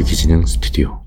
유기진행 0.00 0.46
스튜디오 0.46 0.98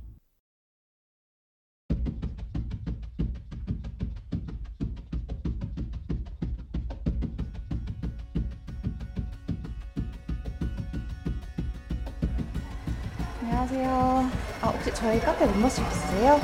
안녕하세요. 13.41 14.29
아, 14.61 14.67
혹시 14.67 14.93
저희 14.93 15.19
카페 15.21 15.47
멤버십 15.47 15.83
있으세요? 15.83 16.39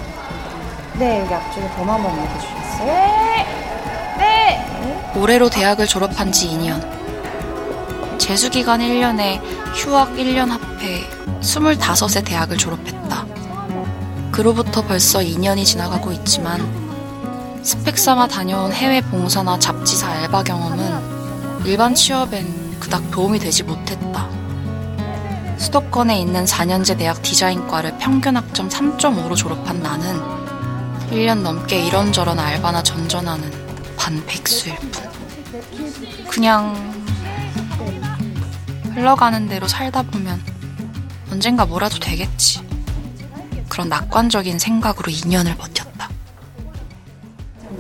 네, 0.98 1.20
여기 1.20 1.32
앞쪽에 1.32 1.70
번호 1.76 1.92
한번 1.92 2.12
알려주시겠어요? 2.18 2.88
네! 2.88 3.46
네! 4.18 5.20
올해로 5.20 5.52
대학을 5.52 5.86
졸업한 5.86 6.32
지 6.32 6.48
2년. 6.48 6.99
재수기간 8.20 8.82
1년에 8.82 9.42
휴학 9.74 10.14
1년 10.14 10.50
합해 10.50 11.10
25세 11.42 12.24
대학을 12.24 12.58
졸업했다. 12.58 13.26
그로부터 14.32 14.84
벌써 14.84 15.20
2년이 15.20 15.66
지나가고 15.66 16.12
있지만 16.12 16.62
스펙 17.64 17.98
삼아 17.98 18.28
다녀온 18.28 18.72
해외 18.72 19.02
봉사나 19.02 19.58
잡지사 19.58 20.08
알바 20.08 20.44
경험은 20.44 21.66
일반 21.66 21.96
취업엔 21.96 22.80
그닥 22.80 23.10
도움이 23.10 23.40
되지 23.40 23.64
못했다. 23.64 24.30
수도권에 25.58 26.20
있는 26.22 26.46
4년제 26.46 26.98
대학 26.98 27.22
디자인과를 27.22 27.98
평균 27.98 28.38
학점 28.38 28.70
3.5로 28.70 29.36
졸업한 29.36 29.82
나는 29.82 30.22
1년 31.12 31.42
넘게 31.42 31.86
이런저런 31.86 32.40
알바나 32.40 32.84
전전하는 32.84 33.52
반백수일 33.98 34.76
뿐. 34.78 35.10
그냥 36.30 36.76
흘러가는 38.94 39.48
대로 39.48 39.68
살다 39.68 40.04
보면 40.04 40.40
언젠가 41.32 41.66
뭐라도 41.66 42.00
되겠지. 42.00 42.62
그런 43.70 43.88
낙관적인 43.90 44.58
생각으로 44.60 45.12
2년을 45.12 45.58
버텼다. 45.58 46.10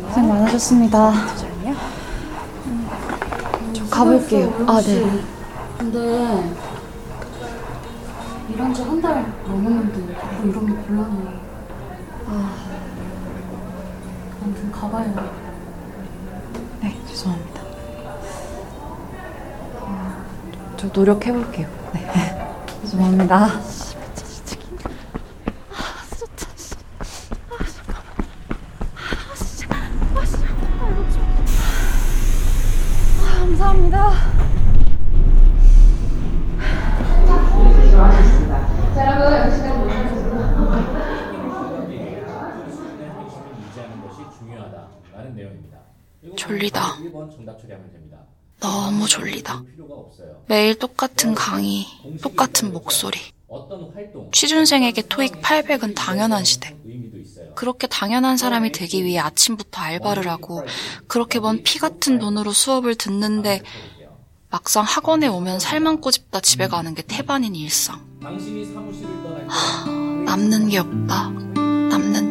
고생 0.07 0.27
많으셨습니다. 0.27 1.13
저 3.73 3.85
가볼게요. 3.89 4.65
아, 4.67 4.81
네. 4.81 5.23
근데 5.77 5.99
일한 8.53 8.73
지 8.73 8.81
한 8.83 9.01
달 9.01 9.23
넘었는데 9.45 10.13
자꾸 10.19 10.47
이러면 10.47 10.85
곤란해. 10.85 11.39
아, 12.27 12.55
아무튼 14.43 14.71
가봐요. 14.71 15.31
네, 16.81 16.99
죄송합니다. 17.07 17.61
저 20.79 20.87
노력해 20.87 21.33
볼게요. 21.33 21.67
네. 21.93 22.09
죄송합니다. 22.83 23.49
감사합니다. 33.19 34.13
졸리다. 46.37 46.81
1번 47.01 47.29
정답 47.35 47.59
처리하면 47.59 47.91
됩니다. 47.91 48.19
너무 48.61 49.07
졸리다. 49.07 49.61
매일 50.49 50.73
똑같은 50.73 51.35
강의, 51.35 51.85
똑같은 52.23 52.73
목소리. 52.73 53.19
취준생에게 54.31 55.03
토익 55.07 55.41
800은 55.43 55.93
당연한 55.95 56.43
시대. 56.43 56.75
그렇게 57.55 57.85
당연한 57.85 58.35
사람이 58.35 58.71
되기 58.71 59.03
위해 59.03 59.19
아침부터 59.19 59.79
알바를 59.79 60.27
하고 60.27 60.63
그렇게 61.07 61.39
먼 61.39 61.61
피 61.61 61.77
같은 61.77 62.17
돈으로 62.17 62.51
수업을 62.51 62.95
듣는데 62.95 63.61
막상 64.49 64.83
학원에 64.85 65.27
오면 65.27 65.59
살만 65.59 66.01
꼬집다 66.01 66.39
집에 66.39 66.67
가는 66.67 66.95
게 66.95 67.03
태반인 67.03 67.53
일상. 67.55 68.03
때 68.19 68.27
남는 70.25 70.69
게 70.69 70.79
없다. 70.79 71.29
남는 71.29 72.28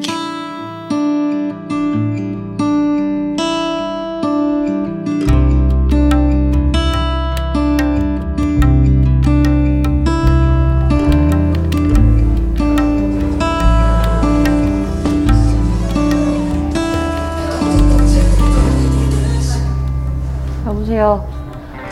게. 20.99 21.03
여보세요. 21.03 21.29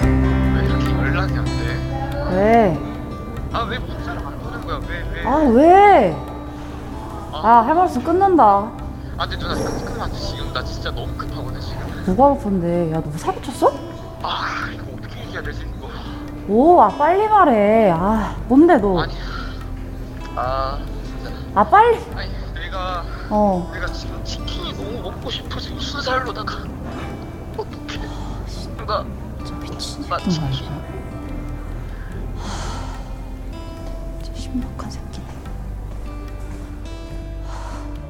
왜 0.02 0.64
이렇게 0.66 0.92
연락이 0.92 1.34
안 1.38 1.44
돼? 1.44 2.30
왜? 2.32 2.78
아왜 3.52 3.78
문자를 3.78 4.26
안 4.26 4.38
보는 4.40 4.60
거야? 4.66 4.80
왜 4.88 5.04
왜? 5.14 5.26
아, 5.26 5.36
왜? 5.48 6.16
아, 7.32 7.62
할 7.66 7.74
말씀 7.74 8.02
끝난다. 8.02 8.70
아 9.18 9.26
근데 9.26 9.38
누나 9.38 9.54
이거 9.54 9.70
끊으면 9.84 10.00
안 10.02 10.10
돼. 10.10 10.18
지금 10.18 10.52
나 10.52 10.62
진짜 10.64 10.90
너무 10.90 11.06
급하거든 11.16 11.60
지금. 11.60 12.14
뭐가 12.16 12.34
급한데? 12.38 12.92
야, 12.92 13.00
너 13.02 13.10
사고 13.16 13.40
쳤어? 13.42 13.72
아 14.22 14.68
이거 14.74 14.84
어떻게 14.98 15.20
얘기해야 15.20 15.42
되지 15.42 15.62
이거? 15.78 15.88
오, 16.48 16.80
아, 16.82 16.88
빨리 16.88 17.26
말해. 17.28 17.90
아, 17.92 18.34
뭔데, 18.48 18.76
너? 18.78 19.00
아니 19.00 19.12
아 20.36 20.78
진짜 21.04 21.30
아, 21.54 21.64
빨리. 21.64 21.96
아니 22.14 22.30
내가 22.54 23.02
어. 23.30 23.70
내가 23.72 23.86
지금 23.86 24.22
치킨이 24.24 24.72
너무 24.74 25.00
먹고 25.10 25.30
싶어 25.30 25.58
지금 25.58 25.78
순살로다가 25.80 26.52
누나 28.86 29.04
나 30.08 30.18
치킨 30.18 30.38
진짜 34.22 34.34
신박한 34.34 34.90
새끼네. 34.90 35.26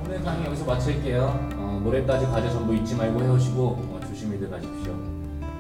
오늘 0.05 0.23
강의 0.25 0.47
여기서 0.47 0.65
마칠게요. 0.65 1.49
어, 1.57 1.81
모레까지 1.83 2.27
과제 2.27 2.51
전부 2.51 2.75
잊지 2.75 2.95
말고 2.95 3.21
해오시고 3.23 3.63
어, 3.67 4.01
조심히들 4.07 4.51
가십시오. 4.51 4.95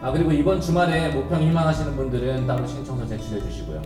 아 0.02 0.10
그리고 0.12 0.30
이번 0.32 0.60
주말에 0.60 1.08
모평 1.14 1.40
희망하시는 1.42 1.96
분들은 1.96 2.46
따로 2.46 2.66
신청서 2.66 3.06
제출해 3.06 3.40
주시고요. 3.42 3.82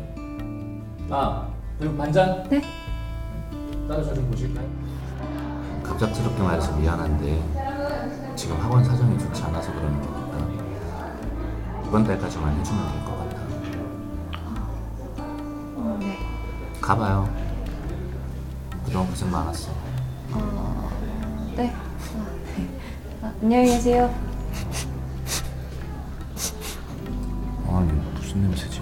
아 1.10 1.48
그리고 1.78 1.96
반장? 1.96 2.42
네? 2.50 2.60
따로 3.88 4.04
저 4.04 4.14
좀 4.14 4.28
보실까요? 4.30 4.66
갑작스럽게 5.82 6.42
말해서 6.42 6.76
미안한데 6.76 8.34
지금 8.36 8.56
학원 8.60 8.84
사정이 8.84 9.18
좋지 9.18 9.42
않아서 9.44 9.72
그러는 9.72 10.00
거니까 10.00 10.19
이번 11.90 12.04
달까지만 12.04 12.56
해주면 12.60 12.92
될 12.92 13.04
것 13.04 13.18
같아. 13.18 13.36
어, 15.76 15.96
네. 16.00 16.16
가봐요. 16.80 17.28
그동안 18.84 19.08
고생 19.10 19.28
많았어. 19.28 19.72
어, 20.30 20.90
네. 21.56 21.74
아, 21.74 22.26
네. 22.56 22.68
아, 23.22 23.32
안녕히 23.42 23.66
계세요. 23.70 24.14
아니 27.68 27.90
무슨 28.14 28.42
냄새지? 28.42 28.80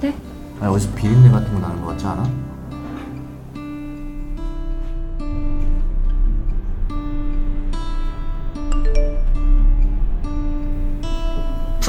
네? 0.00 0.16
아니 0.62 0.74
어디서 0.74 0.94
비린내 0.94 1.30
같은 1.30 1.52
거 1.52 1.60
나는 1.60 1.82
거 1.82 1.88
같지 1.88 2.06
않아? 2.06 2.22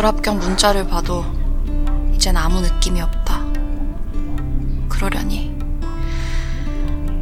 불합격 0.05 0.37
문자를 0.37 0.87
봐도 0.87 1.25
이젠 2.13 2.37
아무 2.37 2.61
느낌이 2.61 3.01
없다. 3.01 3.43
그러려니. 4.87 5.57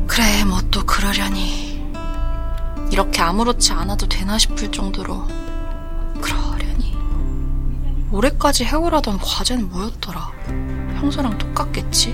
그래, 0.06 0.44
뭐 0.44 0.60
또 0.70 0.86
그러려니. 0.86 1.82
이렇게 2.92 3.22
아무렇지 3.22 3.72
않아도 3.72 4.06
되나 4.10 4.38
싶을 4.38 4.70
정도로 4.70 5.26
그러려니. 6.20 6.98
올해까지 8.12 8.66
해오라던 8.66 9.18
과제는 9.20 9.70
뭐였더라? 9.70 10.32
평소랑 11.00 11.38
똑같겠지? 11.38 12.14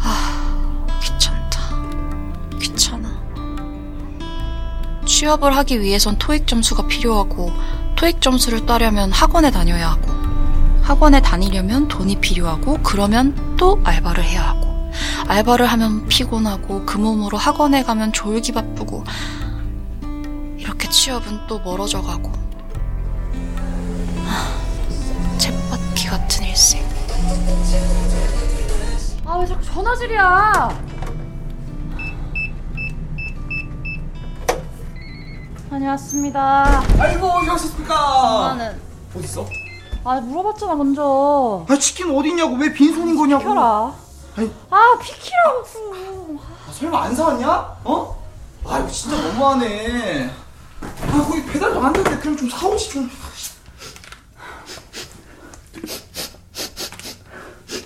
아, 0.00 0.84
귀찮다. 1.00 1.60
귀찮아. 2.58 3.22
취업을 5.06 5.56
하기 5.58 5.80
위해선 5.80 6.18
토익 6.18 6.48
점수가 6.48 6.88
필요하고 6.88 7.52
토익 8.02 8.20
점수를 8.20 8.66
따려면 8.66 9.12
학원에 9.12 9.52
다녀야 9.52 9.92
하고 9.92 10.10
학원에 10.82 11.22
다니려면 11.22 11.86
돈이 11.86 12.16
필요하고 12.16 12.78
그러면 12.82 13.56
또 13.56 13.80
알바를 13.84 14.24
해야 14.24 14.42
하고. 14.48 14.90
알바를 15.28 15.66
하면 15.66 16.08
피곤하고 16.08 16.84
그 16.84 16.98
몸으로 16.98 17.38
학원에 17.38 17.84
가면 17.84 18.12
졸기 18.12 18.50
바쁘고 18.50 19.04
이렇게 20.58 20.88
취업은 20.88 21.46
또 21.46 21.60
멀어져 21.60 22.02
가고. 22.02 22.32
하, 24.26 25.38
쳇바퀴 25.38 26.08
같은 26.08 26.44
일생. 26.44 26.84
아, 29.24 29.36
왜 29.38 29.46
자꾸 29.46 29.64
전화질이야? 29.64 30.91
다녀왔습니다. 35.72 36.82
아이고 36.98 37.26
오셨습니까? 37.40 37.94
나는 38.56 38.78
어딨어? 39.16 39.46
아 40.04 40.20
물어봤잖아 40.20 40.74
먼저. 40.74 41.64
아 41.66 41.76
치킨 41.78 42.14
어딨냐고 42.14 42.56
왜 42.56 42.70
빈손인 42.72 43.16
거냐고 43.16 43.44
켜라. 43.44 43.94
아니. 44.36 44.52
아 44.68 44.98
피키라고. 45.00 46.38
아, 46.68 46.72
설마 46.72 47.04
안 47.04 47.14
사왔냐? 47.16 47.48
어? 47.84 48.22
아 48.66 48.78
이거 48.80 48.88
진짜 48.88 49.16
너무하네 49.20 50.30
아 51.10 51.24
거기 51.26 51.44
배달도 51.46 51.80
안 51.82 51.92
되는데 51.92 52.18
그냥 52.18 52.36
좀 52.36 52.48
사오시 52.50 52.90
좀 52.90 53.10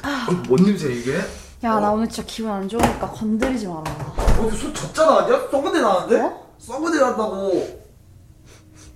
아, 0.02 0.26
뭔 0.48 0.62
냄새야 0.64 0.90
이게? 0.92 1.18
야 1.64 1.80
나 1.80 1.90
오늘 1.92 2.08
진짜 2.08 2.22
기분 2.26 2.50
안 2.50 2.68
좋으니까 2.68 3.10
건드리지 3.10 3.66
마라. 3.68 3.80
어, 3.80 4.46
이거 4.46 4.50
술 4.56 4.74
젖잖아 4.74 5.20
아니야? 5.22 5.40
썩은 5.50 5.72
데 5.72 5.80
나는데? 5.80 6.20
어? 6.20 6.46
썩은 6.58 6.92
데 6.92 6.98
난다고 7.00 7.75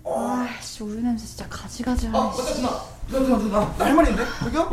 아씨 0.05 0.82
우유 0.82 1.00
냄새 1.00 1.26
진짜 1.26 1.47
가지가지하네. 1.49 2.17
아 2.19 2.23
맞다 2.25 2.43
누나 2.43 2.70
누나 3.08 3.20
누나 3.20 3.38
누나 3.38 3.75
나할말 3.79 4.08
있는데 4.08 4.25
저기요? 4.41 4.70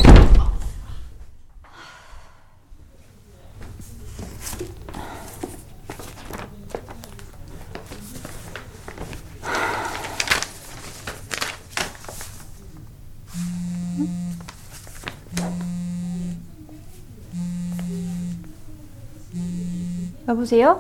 여보세요? 20.28 20.80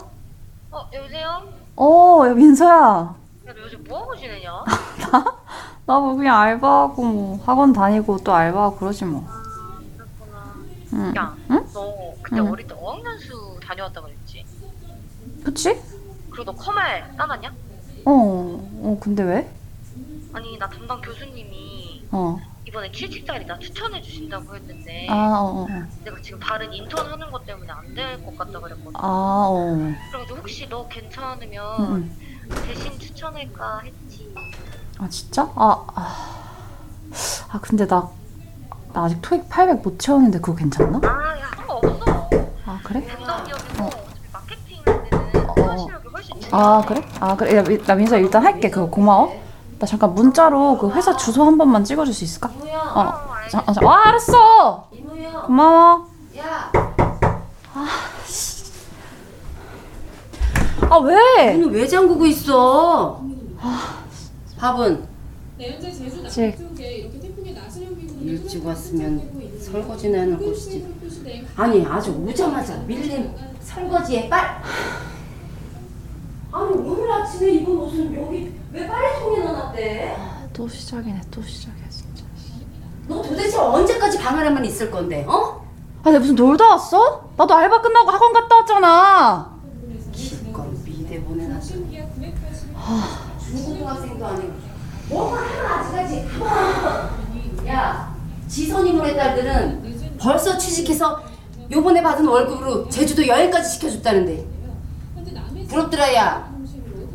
어 0.71 0.89
여보세요? 0.93 1.47
어, 1.75 2.23
야, 2.27 2.33
민서야. 2.33 3.15
야 3.47 3.53
너 3.53 3.61
요즘 3.61 3.83
뭐하고 3.83 4.15
지내냐? 4.15 4.63
나 5.87 5.99
뭐 6.01 6.15
그냥 6.15 6.37
알바하고 6.37 7.01
뭐 7.03 7.37
학원 7.45 7.71
다니고 7.71 8.17
또 8.19 8.33
알바하고 8.33 8.75
그러지 8.77 9.05
뭐. 9.05 9.25
그렇구나 9.95 10.53
응. 10.93 11.13
야 11.15 11.35
응? 11.49 11.65
너 11.73 12.13
그때 12.21 12.41
응. 12.41 12.51
어릴 12.51 12.67
때 12.67 12.75
어학연수 12.77 13.59
다녀왔다 13.63 14.01
그랬지? 14.01 14.45
그치? 15.45 15.81
그리고 16.29 16.51
너 16.51 16.57
커말 16.57 17.09
따놨냐? 17.17 17.49
어, 18.05 18.11
어, 18.11 18.97
근데 19.01 19.23
왜? 19.23 19.49
아니 20.33 20.57
나 20.57 20.69
담당 20.69 20.99
교수님이 21.01 22.05
어. 22.11 22.37
이번에 22.67 22.91
취직자리 22.91 23.45
나 23.45 23.57
추천해 23.59 24.01
주신다고 24.01 24.55
했는데 24.55 25.07
아, 25.09 25.39
어, 25.39 25.63
어. 25.63 25.67
내가 26.03 26.17
지금 26.21 26.37
다른 26.39 26.71
인턴 26.73 27.05
하는 27.07 27.31
것 27.31 27.45
때문에 27.45 27.71
안 27.71 27.93
될 27.95 28.21
것 28.21 28.37
같다 28.37 28.59
그랬거든 28.59 28.91
아, 28.95 29.47
어. 29.49 29.77
그래가지고 30.11 30.39
혹시 30.39 30.67
너 30.69 30.85
괜찮으면 30.89 31.79
응, 31.79 31.85
응. 31.95 32.11
대신 32.65 32.97
추천할까 32.99 33.81
했지 33.85 34.33
아, 34.99 35.07
진짜? 35.09 35.43
아, 35.55 35.85
아. 35.95 36.25
아, 37.49 37.59
근데 37.61 37.85
나, 37.87 38.09
나 38.93 39.03
아직 39.05 39.19
토익 39.21 39.47
800 39.49 39.81
못 39.81 39.99
채웠는데 39.99 40.39
그거 40.39 40.55
괜찮나? 40.55 40.99
아 41.03 41.37
야 41.39 41.49
상관없어 41.55 42.29
아, 42.65 42.79
그래? 42.83 43.05
담당 43.05 43.45
기업이고 43.45 43.85
어차피 43.85 44.01
마케팅 44.33 44.83
할 44.85 45.03
때는 45.09 45.19
회화 45.57 45.77
실력이 45.77 46.07
훨씬 46.11 46.41
중요해 46.41 46.49
아, 46.51 46.81
그래? 46.85 47.01
아, 47.19 47.35
그래. 47.35 47.57
야, 47.57 47.63
미- 47.63 47.83
나 47.85 47.95
민서 47.95 48.17
일단 48.17 48.43
할게. 48.43 48.69
그거 48.69 48.89
고마워. 48.89 49.41
나 49.79 49.85
잠깐 49.85 50.13
문자로 50.15 50.77
그 50.79 50.89
회사 50.91 51.15
주소 51.15 51.43
한 51.45 51.57
번만 51.57 51.83
찍어줄 51.83 52.13
수 52.13 52.23
있을까? 52.23 52.49
어. 52.95 53.13
자, 53.49 53.63
아, 53.65 53.71
자, 53.73 53.85
와, 53.85 54.07
알았어! 54.07 54.89
고마워. 55.45 56.07
아, 57.75 57.87
아, 60.89 60.97
왜? 60.99 61.53
문을 61.57 61.71
왜 61.73 61.87
잠그고 61.87 62.25
있어? 62.27 63.21
밥은 64.57 65.05
직 66.29 66.57
일찍 68.21 68.65
왔으면 68.65 69.21
설거지나 69.61 70.21
하는 70.21 70.37
것이지. 70.37 70.85
아니 71.55 71.85
아주 71.85 72.11
오자마자 72.11 72.77
밀린 72.85 73.31
설거지에 73.61 74.29
빨. 74.29 74.61
아니 76.51 76.71
오늘 76.73 77.11
아침에 77.11 77.51
입은 77.51 77.77
옷은 77.77 78.15
여기 78.15 78.53
왜 78.71 78.87
빨래통에 78.87 79.39
넣어놨대? 79.43 80.17
또 80.53 80.67
시작이네, 80.67 81.21
또 81.29 81.41
시작이야, 81.43 81.87
진짜. 81.89 82.23
너 83.07 83.21
도대체 83.21 83.57
언제까지 83.57 84.17
방 84.19 84.39
안에만 84.39 84.65
있을 84.65 84.89
건데? 84.89 85.23
어? 85.27 85.63
아, 86.03 86.09
내가 86.09 86.19
무슨 86.19 86.35
놀다 86.35 86.69
왔어? 86.69 87.29
나도 87.37 87.53
알바 87.53 87.81
끝나고 87.81 88.09
학원 88.09 88.33
갔다 88.33 88.55
왔잖아. 88.57 89.57
기껏 90.11 90.65
미대 90.83 91.21
보내놨어. 91.23 91.75
중고등학생도 93.45 94.25
아니고 94.25 94.53
뭐가 95.09 95.37
하나 95.41 95.75
아직까지 95.79 97.67
야 97.67 98.15
지선이 98.47 98.93
모네 98.93 99.15
딸들은 99.15 100.17
벌써 100.19 100.57
취직해서 100.57 101.21
요번에 101.69 102.01
받은 102.01 102.25
월급으로 102.25 102.87
제주도 102.89 103.25
여행까지 103.27 103.73
시켜줬다는데 103.73 104.45
부럽더라 105.69 106.13
야 106.15 106.49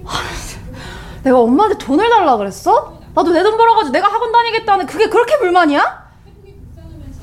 내가 1.22 1.38
엄마한테 1.40 1.78
돈을 1.78 2.10
달라 2.10 2.36
그랬어? 2.36 2.98
나도 3.14 3.30
내 3.32 3.42
돈 3.42 3.56
벌어가지고 3.56 3.92
내가 3.92 4.08
학원 4.08 4.32
다니겠다는 4.32 4.86
그게 4.86 5.08
그렇게 5.08 5.38
불만이야? 5.38 5.82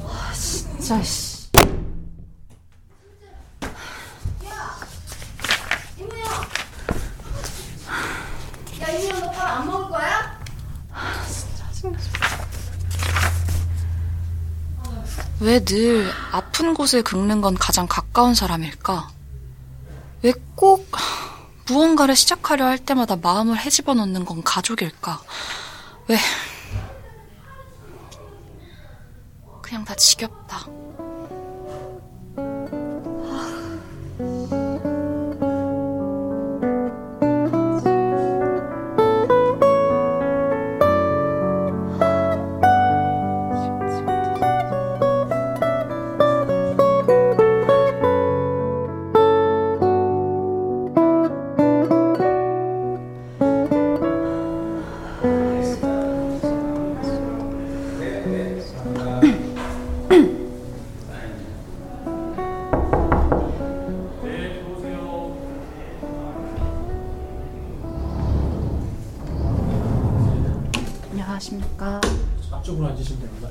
아, 0.07 0.31
진짜, 0.33 1.01
씨. 1.03 1.49
야 8.81 8.87
이모 8.91 9.19
너밥 9.19 9.38
안 9.49 9.65
먹을 9.67 9.89
거야? 9.89 10.39
왜늘 15.39 16.11
아픈 16.31 16.73
곳을 16.73 17.01
긁는 17.03 17.41
건 17.41 17.55
가장 17.55 17.87
가까운 17.87 18.33
사람일까? 18.35 19.09
왜 20.23 20.33
꼭 20.55 20.91
무언가를 21.67 22.15
시작하려 22.17 22.65
할 22.65 22.77
때마다 22.79 23.15
마음을 23.15 23.57
헤집어 23.57 23.93
놓는 23.93 24.25
건 24.25 24.43
가족일까? 24.43 25.21
왜? 26.09 26.17
그냥 29.61 29.85
다 29.85 29.95
지겹다. 29.95 30.65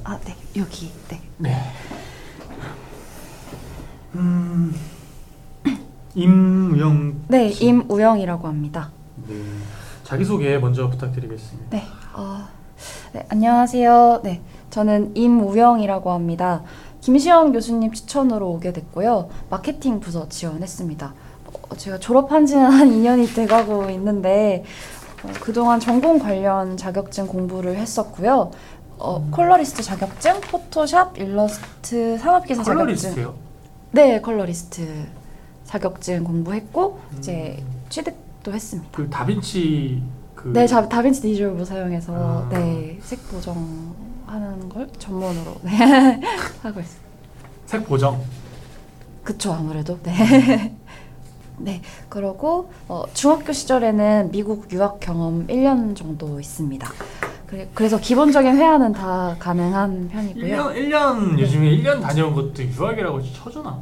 아, 0.04 0.18
네, 0.24 0.36
여기, 0.56 0.90
네. 1.08 1.18
임영 6.14 7.22
네, 7.28 7.48
임우영이라고 7.60 8.48
합니다. 8.48 8.90
네. 9.28 9.34
자기 10.04 10.24
소개 10.24 10.58
먼저 10.58 10.88
부탁드리겠습니다. 10.88 11.68
네, 11.70 11.84
어, 12.14 12.48
네, 13.12 13.24
안녕하세요. 13.28 14.20
네, 14.24 14.40
저는 14.70 15.16
임우영이라고 15.16 16.10
합니다. 16.10 16.62
김시영 17.00 17.52
교수님 17.52 17.92
추천으로 17.92 18.50
오게 18.50 18.72
됐고요. 18.72 19.28
마케팅 19.50 20.00
부서 20.00 20.28
지원했습니다. 20.28 21.14
어, 21.70 21.76
제가 21.76 21.98
졸업한 21.98 22.46
지는 22.46 22.64
한 22.70 22.90
2년이 22.90 23.34
돼가고 23.34 23.90
있는데 23.90 24.64
어, 25.22 25.28
그동안 25.40 25.78
전공 25.78 26.18
관련 26.18 26.76
자격증 26.76 27.26
공부를 27.26 27.76
했었고요. 27.76 28.50
어, 28.98 29.28
colorist 29.30 29.82
자격증, 29.82 30.40
Photoshop, 30.40 31.16
일러스트, 31.18 32.18
산업기사 32.18 32.62
자격증. 32.62 32.74
colorist요? 32.74 33.34
네, 33.92 34.20
colorist 34.20 35.06
자격증 35.64 36.24
공부했고 36.24 37.00
이제 37.18 37.62
취득도 37.88 38.52
했습니다. 38.52 38.90
그 38.92 39.08
다빈치 39.08 40.02
그 40.34 40.48
네, 40.48 40.66
자, 40.66 40.88
다빈치 40.88 41.20
디지털 41.20 41.64
사용해서 41.64 42.12
아. 42.14 42.48
네, 42.50 42.98
색 43.02 43.26
보정하는 43.28 44.68
걸 44.68 44.88
전문으로 44.98 45.56
네, 45.62 45.70
하고 46.62 46.80
있어요. 46.80 47.00
색 47.66 47.86
보정. 47.86 48.20
그쵸 49.22 49.52
아무래도 49.52 49.98
네. 50.02 50.74
네 51.60 51.82
그러고 52.08 52.70
어, 52.88 53.04
중학교 53.14 53.52
시절에는 53.52 54.30
미국 54.30 54.72
유학 54.72 55.00
경험 55.00 55.46
1년 55.48 55.94
정도 55.96 56.38
있습니다. 56.40 56.88
그래, 57.48 57.66
그래서 57.72 57.98
기본적인 57.98 58.56
회화는 58.56 58.92
다 58.92 59.34
가능한 59.38 60.08
편이고요. 60.12 60.44
1년 60.44 60.74
1년 60.74 61.38
요즘에 61.38 61.70
1년 61.78 62.00
다녀온 62.02 62.34
것도 62.34 62.62
유학이라고 62.62 63.22
쳐주나? 63.22 63.78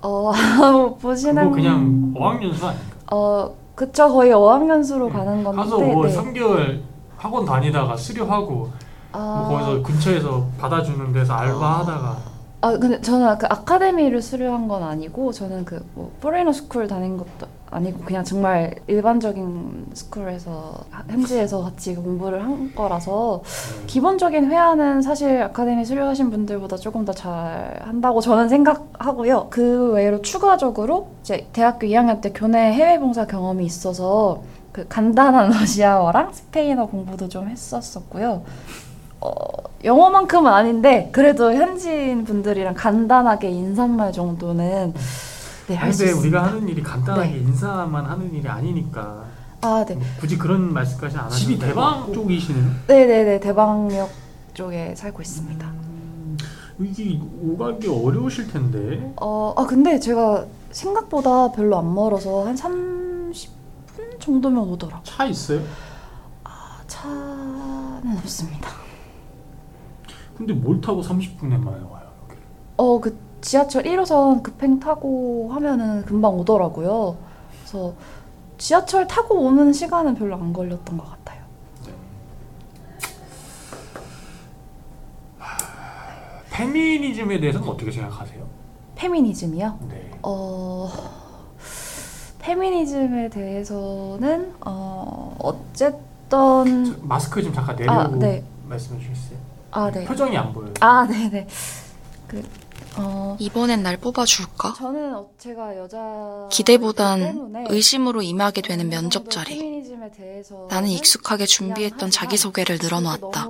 어 0.00 0.32
보시는 1.00 1.44
그거 1.44 1.54
그냥 1.54 2.14
어학연수 2.16 2.66
아닌가? 2.66 2.84
어 3.12 3.54
그쵸 3.74 4.08
거의 4.08 4.32
어학연수로 4.32 5.10
가는 5.10 5.44
건데 5.44 5.62
가서 5.62 5.78
뭐 5.78 6.06
네. 6.06 6.16
3개월 6.16 6.80
학원 7.16 7.44
다니다가 7.44 7.96
수료하고 7.96 8.70
아, 9.12 9.46
뭐 9.46 9.58
거기서 9.58 9.82
근처에서 9.82 10.46
받아주는 10.58 11.12
데서 11.12 11.34
알바하다가 11.34 12.31
아 12.64 12.78
근데 12.78 13.00
저는 13.00 13.38
그 13.38 13.46
아카데미를 13.50 14.22
수료한 14.22 14.68
건 14.68 14.82
아니고 14.84 15.32
저는 15.32 15.64
그 15.64 15.82
뭐 15.94 16.12
foreigner 16.20 16.52
school 16.52 16.86
다닌 16.86 17.16
것도 17.16 17.46
아니고 17.70 18.00
그냥 18.04 18.22
정말 18.22 18.74
일반적인 18.86 19.86
school에서 19.94 20.74
현지에서 21.08 21.62
같이 21.62 21.94
공부를 21.96 22.42
한 22.44 22.72
거라서 22.74 23.42
기본적인 23.88 24.48
회화는 24.50 25.02
사실 25.02 25.42
아카데미 25.42 25.84
수료하신 25.84 26.30
분들보다 26.30 26.76
조금 26.76 27.04
더 27.04 27.12
잘 27.12 27.80
한다고 27.84 28.20
저는 28.20 28.48
생각하고요. 28.48 29.48
그 29.50 29.90
외로 29.92 30.22
추가적으로 30.22 31.08
이제 31.22 31.46
대학교 31.52 31.86
2학년 31.88 32.20
때 32.20 32.30
교내 32.32 32.72
해외 32.72 32.98
봉사 33.00 33.26
경험이 33.26 33.64
있어서 33.64 34.42
그 34.70 34.86
간단한 34.88 35.50
러시아어랑 35.58 36.32
스페인어 36.32 36.86
공부도 36.86 37.28
좀 37.28 37.48
했었었고요. 37.48 38.42
어, 39.24 39.42
영어만큼은 39.84 40.50
아닌데 40.52 41.08
그래도 41.12 41.52
현지인 41.52 42.24
분들이랑 42.24 42.74
간단하게 42.74 43.50
인사말 43.50 44.12
정도는 44.12 44.94
네, 45.68 45.74
할수 45.76 45.98
근데 46.00 46.10
있습니다. 46.12 46.38
우리가 46.40 46.52
하는 46.56 46.68
일이 46.68 46.82
간단하게 46.82 47.28
네. 47.30 47.36
인사만 47.38 48.04
하는 48.04 48.34
일이 48.34 48.48
아니니까 48.48 49.24
아, 49.60 49.84
네. 49.86 49.94
뭐 49.94 50.02
굳이 50.20 50.36
그런 50.36 50.72
말씀까지는 50.72 51.20
안 51.24 51.26
하셔도 51.30 51.40
집이 51.40 51.58
대방. 51.58 52.12
쪽이시네요. 52.12 52.70
네 52.88 53.06
네 53.06 53.24
네 53.24 53.40
대방역 53.40 54.10
쪽에 54.54 54.94
살고 54.96 55.22
있습니다. 55.22 55.66
음, 55.66 56.36
이게 56.80 57.20
오가기 57.40 57.86
어려우실 57.88 58.48
텐데 58.52 59.12
어, 59.20 59.54
아 59.56 59.64
근데 59.66 60.00
제가 60.00 60.44
생각보다 60.72 61.52
별로 61.52 61.78
안 61.78 61.94
멀어서 61.94 62.44
한 62.46 62.56
30분 62.56 64.18
정도면 64.18 64.64
오더라고. 64.70 65.02
차 65.04 65.24
있어요? 65.26 65.60
아, 66.42 66.80
차는 66.88 68.16
없습니다. 68.18 68.68
근데 70.36 70.52
뭘 70.52 70.80
타고 70.80 71.02
30분에 71.02 71.58
만에 71.58 71.78
와요? 71.90 72.10
여기? 72.28 72.38
어, 72.76 73.00
그 73.00 73.16
지하철 73.40 73.82
1호선 73.84 74.42
급행 74.42 74.78
타고 74.80 75.50
하면은 75.52 76.04
금방 76.04 76.34
오더라고요. 76.38 77.16
그래서 77.60 77.94
지하철 78.58 79.06
타고 79.06 79.40
오는 79.40 79.72
시간은 79.72 80.14
별로 80.14 80.36
안 80.36 80.52
걸렸던 80.52 80.96
것 80.96 81.10
같아요. 81.10 81.42
페미니즘에 86.50 87.40
대해서는 87.40 87.66
어떻게 87.66 87.90
생각하세요? 87.90 88.46
페미니즘이요? 88.94 89.78
네. 89.88 90.10
어, 90.22 90.90
페미니즘에 92.38 93.30
대해서는 93.30 94.54
어, 94.60 95.34
어쨌든 95.40 95.88
저 96.28 96.94
마스크 97.02 97.42
좀 97.42 97.52
잠깐 97.52 97.74
내려고 97.76 98.00
아, 98.00 98.08
네. 98.18 98.44
말씀해 98.68 99.00
주셨어요. 99.00 99.38
아, 99.72 99.90
네. 99.90 100.04
표정이 100.04 100.36
안 100.36 100.52
보여요. 100.52 100.72
아, 100.80 101.06
네, 101.08 101.28
네. 101.28 101.48
그 102.28 102.42
어, 102.96 103.36
이번엔 103.40 103.82
날 103.82 103.96
뽑아줄까? 103.96 104.74
저는 104.74 105.14
어, 105.14 105.28
제가 105.38 105.76
여자 105.78 105.98
기대보단 106.50 107.66
의심으로 107.70 108.22
임하게 108.22 108.60
되는 108.60 108.88
면접 108.88 109.30
자리. 109.30 109.82
나는 110.68 110.88
익숙하게 110.90 111.46
준비했던 111.46 112.10
자기소개를 112.10 112.78
늘어놓았다. 112.82 113.46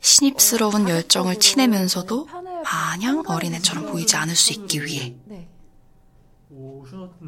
신입스러운 0.00 0.88
열정을 0.88 1.38
티내면서도 1.38 2.28
마냥 2.62 3.24
어린애처럼 3.26 3.86
보이지 3.86 4.16
않을 4.16 4.36
수 4.36 4.52
있기 4.52 4.84
위해. 4.84 5.14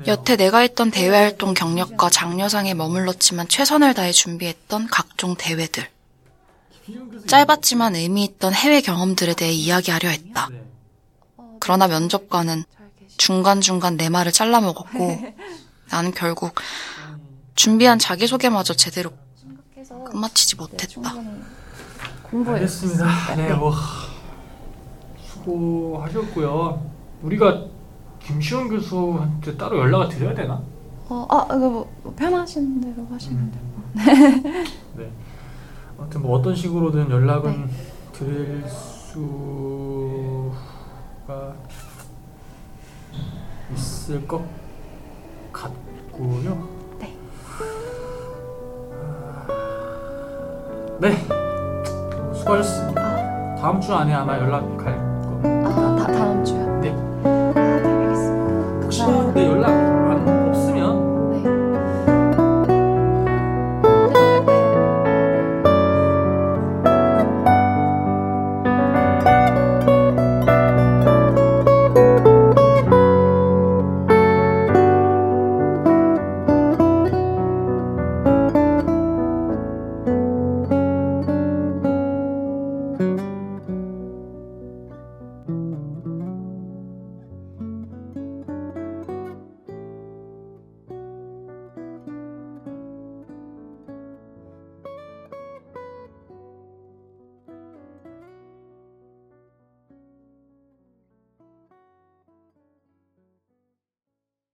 여태 0.07 0.37
내가 0.37 0.59
했던 0.59 0.91
대외 0.91 1.17
활동 1.17 1.55
경력과 1.55 2.11
장려상에 2.11 2.75
머물렀지만 2.75 3.49
최선을 3.49 3.95
다해 3.95 4.13
준비했던 4.13 4.89
각종 4.89 5.35
대회들. 5.37 5.89
짧았지만 7.27 7.97
의미 7.97 8.25
있던 8.25 8.53
해외 8.53 8.81
경험들에 8.81 9.35
대해 9.35 9.53
이야기하려 9.53 10.09
했다. 10.09 10.49
네. 10.51 10.65
그러나 11.61 11.89
면접관은 11.89 12.65
중간중간 13.17 13.97
내 13.97 14.09
말을 14.09 14.33
잘라먹었고 14.33 15.19
나는 15.91 16.13
결국 16.13 16.55
준비한 17.55 17.99
자기소개마저 17.99 18.75
제대로 18.75 19.11
끝마치지 20.11 20.57
네, 20.57 20.63
못했다. 20.63 21.15
알겠습니다. 22.53 23.37
네, 23.37 23.55
뭐 23.55 23.73
수고하셨고요. 25.27 26.91
우리가 27.23 27.65
김시원 28.21 28.69
교수한테 28.69 29.57
따로 29.57 29.79
연락을 29.79 30.09
드려야 30.09 30.35
되나? 30.35 30.63
어, 31.09 31.27
아, 31.31 31.45
이거 31.47 31.59
뭐, 31.59 31.93
뭐 32.03 32.15
편하신 32.15 32.81
대로 32.81 33.07
하시면 33.11 33.51
돼요. 33.51 34.65
네. 34.97 35.11
아무튼 35.99 36.23
뭐 36.23 36.39
어떤 36.39 36.55
식으로든 36.55 37.11
연락은 37.11 37.67
네. 37.67 37.73
드릴 38.13 38.65
수가 38.69 39.17
있을 43.75 44.27
것 44.27 44.43
같고요. 45.53 46.69
네. 46.99 47.17
네. 51.01 51.17
수고하셨습니다. 52.35 53.57
다음 53.57 53.81
주 53.81 53.93
안에 53.93 54.15
아마 54.15 54.39
연락할 54.39 55.08